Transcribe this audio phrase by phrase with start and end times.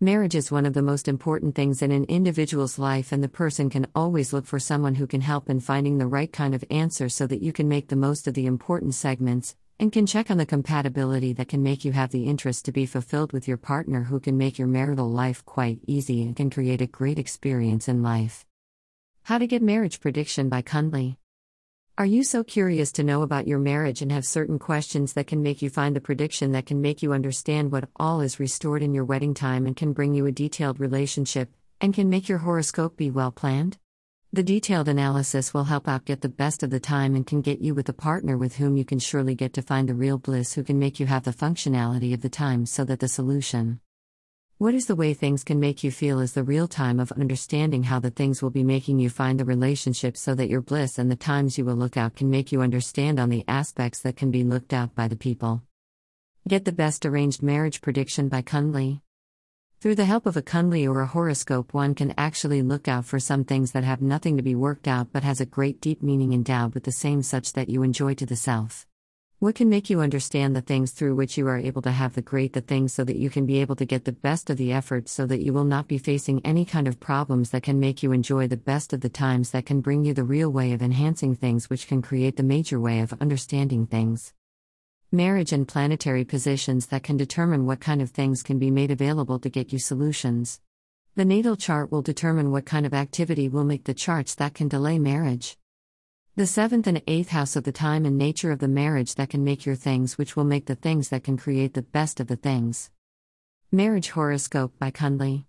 [0.00, 3.70] Marriage is one of the most important things in an individual's life, and the person
[3.70, 7.08] can always look for someone who can help in finding the right kind of answer
[7.08, 10.36] so that you can make the most of the important segments and can check on
[10.36, 14.02] the compatibility that can make you have the interest to be fulfilled with your partner
[14.02, 18.02] who can make your marital life quite easy and can create a great experience in
[18.02, 18.44] life.
[19.22, 21.16] How to get marriage prediction by Kundli.
[21.98, 25.42] Are you so curious to know about your marriage and have certain questions that can
[25.42, 28.92] make you find the prediction that can make you understand what all is restored in
[28.92, 32.98] your wedding time and can bring you a detailed relationship and can make your horoscope
[32.98, 33.78] be well planned?
[34.30, 37.62] The detailed analysis will help out get the best of the time and can get
[37.62, 40.52] you with a partner with whom you can surely get to find the real bliss
[40.52, 43.80] who can make you have the functionality of the time so that the solution
[44.58, 47.82] what is the way things can make you feel is the real time of understanding
[47.82, 51.10] how the things will be making you find the relationship so that your bliss and
[51.10, 54.30] the times you will look out can make you understand on the aspects that can
[54.30, 55.62] be looked out by the people.
[56.48, 59.02] Get the best arranged marriage prediction by Kundli.
[59.80, 63.20] Through the help of a Kundli or a horoscope, one can actually look out for
[63.20, 66.32] some things that have nothing to be worked out but has a great deep meaning
[66.32, 68.86] endowed with the same such that you enjoy to the self.
[69.38, 72.22] What can make you understand the things through which you are able to have the
[72.22, 74.72] great the things so that you can be able to get the best of the
[74.72, 78.02] effort so that you will not be facing any kind of problems that can make
[78.02, 80.80] you enjoy the best of the times that can bring you the real way of
[80.80, 84.32] enhancing things which can create the major way of understanding things.
[85.12, 89.38] Marriage and planetary positions that can determine what kind of things can be made available
[89.38, 90.62] to get you solutions.
[91.14, 94.68] The natal chart will determine what kind of activity will make the charts that can
[94.68, 95.58] delay marriage.
[96.38, 99.42] The seventh and eighth house of the time and nature of the marriage that can
[99.42, 102.36] make your things, which will make the things that can create the best of the
[102.36, 102.90] things.
[103.72, 105.46] Marriage Horoscope by Kundli.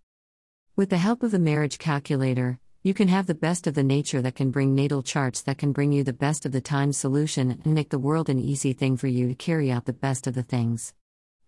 [0.78, 4.22] With the help of the marriage calculator, you can have the best of the nature
[4.22, 7.60] that can bring natal charts that can bring you the best of the time solution
[7.66, 10.36] and make the world an easy thing for you to carry out the best of
[10.36, 10.94] the things.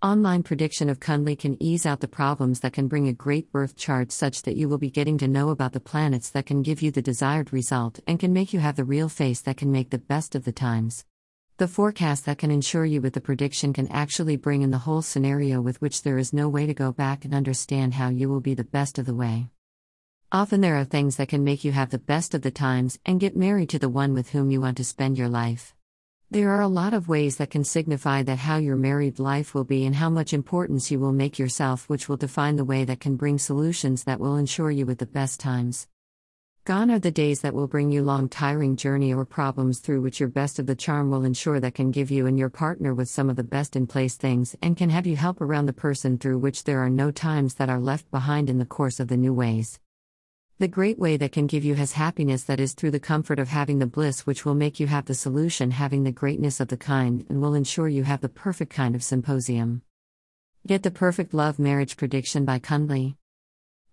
[0.02, 3.76] Online prediction of Kundli can ease out the problems that can bring a great birth
[3.76, 6.82] chart such that you will be getting to know about the planets that can give
[6.82, 9.90] you the desired result and can make you have the real face that can make
[9.90, 11.04] the best of the times.
[11.58, 15.02] The forecast that can ensure you with the prediction can actually bring in the whole
[15.02, 18.40] scenario with which there is no way to go back and understand how you will
[18.40, 19.50] be the best of the way.
[20.32, 23.20] Often there are things that can make you have the best of the times and
[23.20, 25.76] get married to the one with whom you want to spend your life.
[26.32, 29.64] There are a lot of ways that can signify that how your married life will
[29.64, 33.00] be and how much importance you will make yourself, which will define the way that
[33.00, 35.88] can bring solutions that will ensure you with the best times.
[36.66, 40.20] Gone are the days that will bring you long, tiring journey or problems through which
[40.20, 43.10] your best of the charm will ensure that can give you and your partner with
[43.10, 46.20] some of the best in place things and can have you help around the person
[46.20, 49.18] through which there are no times that are left behind in the course of the
[49.18, 49.80] new ways.
[50.60, 53.48] The great way that can give you has happiness that is through the comfort of
[53.48, 56.76] having the bliss which will make you have the solution having the greatness of the
[56.76, 59.84] kind and will ensure you have the perfect kind of symposium.
[60.68, 63.16] Get the perfect love marriage prediction by Kundli.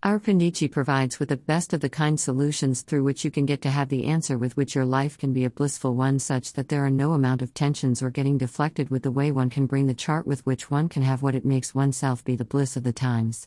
[0.03, 3.63] Our Panditji provides with the best of the kind solutions through which you can get
[3.63, 6.69] to have the answer with which your life can be a blissful one such that
[6.69, 9.87] there are no amount of tensions or getting deflected with the way one can bring
[9.87, 12.83] the chart with which one can have what it makes oneself be the bliss of
[12.83, 13.47] the times.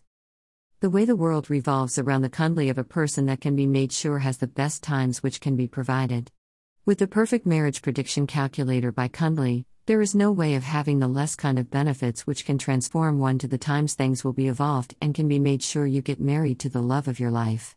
[0.82, 3.92] The way the world revolves around the kundli of a person that can be made
[3.92, 6.32] sure has the best times which can be provided.
[6.86, 11.10] With the perfect marriage prediction calculator by Kundli, there is no way of having the
[11.10, 14.96] less kind of benefits which can transform one to the times things will be evolved
[15.02, 17.76] and can be made sure you get married to the love of your life.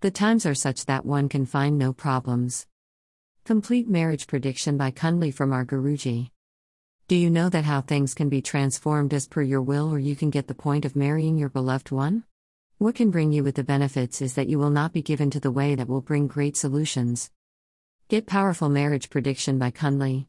[0.00, 2.66] The times are such that one can find no problems.
[3.46, 6.28] Complete marriage prediction by Kundli from our Guruji.
[7.08, 10.14] Do you know that how things can be transformed as per your will or you
[10.14, 12.24] can get the point of marrying your beloved one?
[12.82, 15.38] What can bring you with the benefits is that you will not be given to
[15.38, 17.30] the way that will bring great solutions.
[18.08, 20.26] Get Powerful Marriage Prediction by Kundli.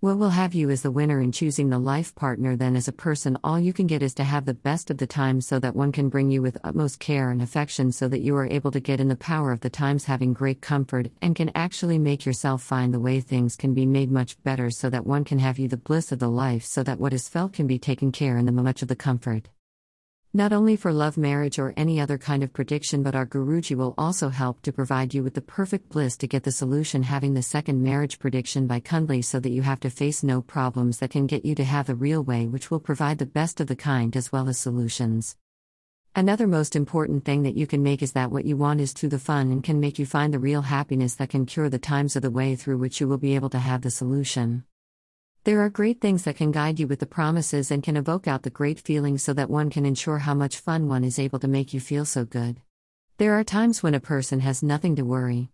[0.00, 2.92] What will have you as the winner in choosing the life partner then as a
[2.92, 5.76] person all you can get is to have the best of the times so that
[5.76, 8.80] one can bring you with utmost care and affection so that you are able to
[8.80, 12.62] get in the power of the times having great comfort and can actually make yourself
[12.62, 15.68] find the way things can be made much better so that one can have you
[15.68, 18.46] the bliss of the life so that what is felt can be taken care in
[18.46, 19.50] the much of the comfort.
[20.34, 23.94] Not only for love marriage or any other kind of prediction, but our Guruji will
[23.96, 27.42] also help to provide you with the perfect bliss to get the solution having the
[27.42, 31.26] second marriage prediction by Kundli so that you have to face no problems that can
[31.26, 34.14] get you to have the real way, which will provide the best of the kind
[34.14, 35.36] as well as solutions.
[36.14, 39.10] Another most important thing that you can make is that what you want is through
[39.10, 42.16] the fun and can make you find the real happiness that can cure the times
[42.16, 44.64] of the way through which you will be able to have the solution.
[45.46, 48.42] There are great things that can guide you with the promises and can evoke out
[48.42, 51.46] the great feelings so that one can ensure how much fun one is able to
[51.46, 52.60] make you feel so good.
[53.18, 55.50] There are times when a person has nothing to worry.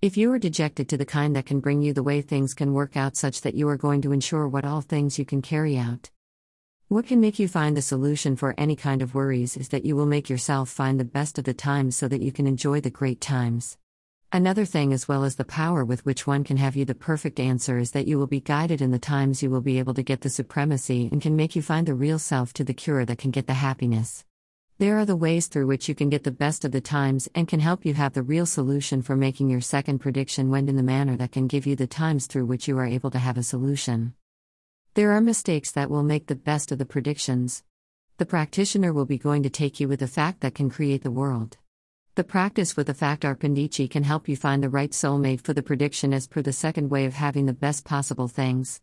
[0.00, 2.72] If you are dejected to the kind that can bring you the way things can
[2.72, 5.76] work out such that you are going to ensure what all things you can carry
[5.76, 6.10] out.
[6.86, 9.96] What can make you find the solution for any kind of worries is that you
[9.96, 12.88] will make yourself find the best of the times so that you can enjoy the
[12.88, 13.78] great times.
[14.30, 17.40] Another thing, as well as the power with which one can have you the perfect
[17.40, 20.02] answer, is that you will be guided in the times you will be able to
[20.02, 23.16] get the supremacy and can make you find the real self to the cure that
[23.16, 24.26] can get the happiness.
[24.76, 27.48] There are the ways through which you can get the best of the times and
[27.48, 30.82] can help you have the real solution for making your second prediction when in the
[30.82, 33.42] manner that can give you the times through which you are able to have a
[33.42, 34.12] solution.
[34.92, 37.64] There are mistakes that will make the best of the predictions.
[38.18, 41.10] The practitioner will be going to take you with the fact that can create the
[41.10, 41.56] world.
[42.18, 45.52] The practice with the fact our Panditji can help you find the right soulmate for
[45.54, 48.80] the prediction as per the second way of having the best possible things.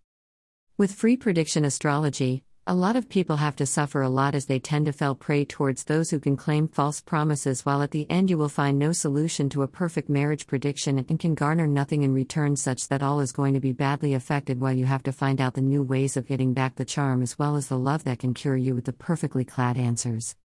[0.77, 4.59] With free prediction astrology, a lot of people have to suffer a lot as they
[4.59, 8.29] tend to fall prey towards those who can claim false promises, while at the end
[8.29, 12.13] you will find no solution to a perfect marriage prediction and can garner nothing in
[12.13, 15.41] return, such that all is going to be badly affected while you have to find
[15.41, 18.19] out the new ways of getting back the charm as well as the love that
[18.19, 20.37] can cure you with the perfectly clad answers.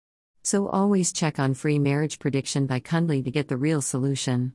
[0.50, 4.54] So always check on Free Marriage Prediction by Kundli to get the real solution.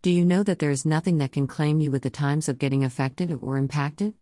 [0.00, 2.56] Do you know that there is nothing that can claim you with the times of
[2.56, 4.14] getting affected or impacted?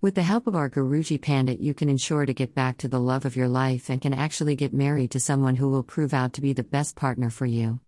[0.00, 2.98] With the help of our Guruji Pandit, you can ensure to get back to the
[2.98, 6.32] love of your life and can actually get married to someone who will prove out
[6.32, 7.80] to be the best partner for you.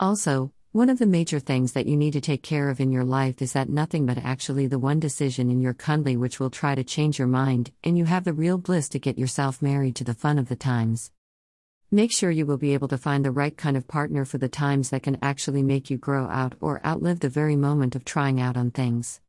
[0.00, 3.04] Also, one of the major things that you need to take care of in your
[3.04, 6.74] life is that nothing but actually the one decision in your kundli which will try
[6.74, 10.02] to change your mind, and you have the real bliss to get yourself married to
[10.02, 11.12] the fun of the times.
[11.92, 14.48] Make sure you will be able to find the right kind of partner for the
[14.48, 18.40] times that can actually make you grow out or outlive the very moment of trying
[18.40, 19.20] out on things.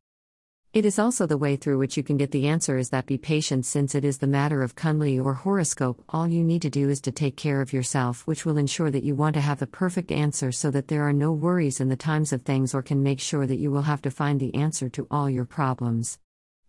[0.72, 3.18] It is also the way through which you can get the answer is that be
[3.18, 6.04] patient since it is the matter of Kundli or horoscope.
[6.10, 9.02] All you need to do is to take care of yourself, which will ensure that
[9.02, 11.96] you want to have the perfect answer so that there are no worries in the
[11.96, 14.88] times of things or can make sure that you will have to find the answer
[14.90, 16.20] to all your problems.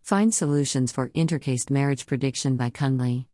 [0.02, 3.28] Find solutions for intercaste marriage prediction by Kundli.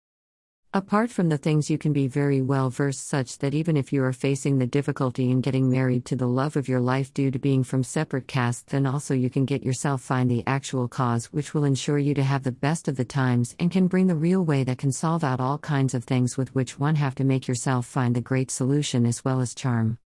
[0.72, 4.04] Apart from the things you can be very well versed, such that even if you
[4.04, 7.40] are facing the difficulty in getting married to the love of your life due to
[7.40, 11.56] being from separate castes, then also you can get yourself find the actual cause which
[11.56, 14.46] will ensure you to have the best of the times and can bring the real
[14.46, 17.48] way that can solve out all kinds of things with which one have to make
[17.48, 19.98] yourself find the great solution as well as charm.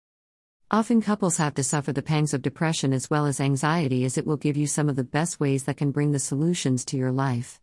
[0.71, 4.29] Often couples have to suffer the pangs of depression as well as anxiety as it
[4.29, 7.11] will give you some of the best ways that can bring the solutions to your
[7.11, 7.61] life.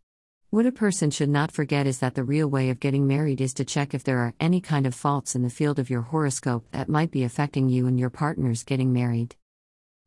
[0.51, 3.53] What a person should not forget is that the real way of getting married is
[3.53, 6.65] to check if there are any kind of faults in the field of your horoscope
[6.71, 9.35] that might be affecting you and your partners getting married.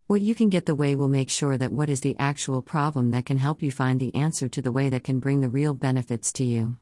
[0.09, 3.12] What you can get the way will make sure that what is the actual problem
[3.12, 5.75] that can help you find the answer to the way that can bring the real
[5.75, 6.77] benefits to you.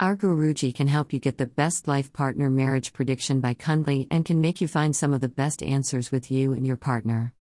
[0.00, 4.24] Our Guruji can help you get the best life partner marriage prediction by Kundli and
[4.24, 7.34] can make you find some of the best answers with you and your partner.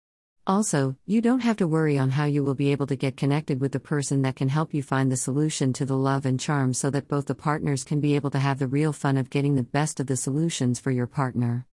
[0.50, 3.62] Also, you don't have to worry on how you will be able to get connected
[3.62, 6.74] with the person that can help you find the solution to the love and charm
[6.74, 9.54] so that both the partners can be able to have the real fun of getting
[9.54, 11.68] the best of the solutions for your partner.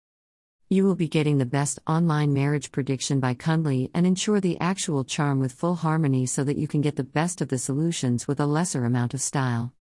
[0.68, 5.04] You will be getting the best online marriage prediction by Kundli and ensure the actual
[5.04, 8.40] charm with full harmony so that you can get the best of the solutions with
[8.40, 9.72] a lesser amount of style.